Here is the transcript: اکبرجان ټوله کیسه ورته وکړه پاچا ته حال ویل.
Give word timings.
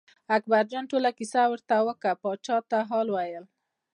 اکبرجان 0.37 0.83
ټوله 0.91 1.09
کیسه 1.17 1.41
ورته 1.51 1.75
وکړه 1.87 2.13
پاچا 2.21 2.57
ته 2.69 2.77
حال 2.89 3.07
ویل. 3.15 3.45